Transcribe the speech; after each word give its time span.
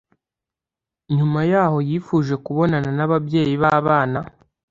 nyuma 1.15 1.39
yaho 1.51 1.77
yifuje 1.89 2.33
kubonana 2.45 2.89
n’ababyeyi 2.97 3.55
b’abana 3.61 4.19